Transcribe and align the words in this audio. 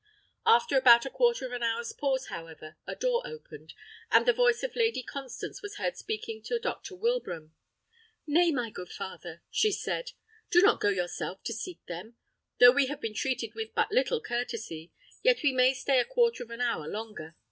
After 0.47 0.77
about 0.79 1.05
a 1.05 1.11
quarter 1.11 1.45
of 1.45 1.51
an 1.51 1.61
hour's 1.61 1.91
pause, 1.93 2.29
however, 2.29 2.75
a 2.87 2.95
door 2.95 3.21
opened, 3.23 3.75
and 4.09 4.25
the 4.25 4.33
voice 4.33 4.63
of 4.63 4.75
Lady 4.75 5.03
Constance 5.03 5.61
was 5.61 5.75
heard 5.75 5.95
speaking 5.95 6.41
to 6.45 6.57
Dr. 6.57 6.95
Wilbraham. 6.95 7.53
"Nay, 8.25 8.49
my 8.51 8.71
good 8.71 8.89
father," 8.89 9.43
she 9.51 9.71
said, 9.71 10.13
"do 10.49 10.63
not 10.63 10.81
go 10.81 10.89
yourself 10.89 11.43
to 11.43 11.53
seek 11.53 11.85
them. 11.85 12.15
Though 12.59 12.71
we 12.71 12.87
have 12.87 12.99
been 12.99 13.13
treated 13.13 13.53
with 13.53 13.75
but 13.75 13.91
little 13.91 14.21
courtesy, 14.23 14.91
yet 15.21 15.43
we 15.43 15.51
may 15.51 15.71
stay 15.75 15.99
a 15.99 16.05
quarter 16.05 16.41
of 16.41 16.49
an 16.49 16.61
hour 16.61 16.87
longer. 16.87 17.35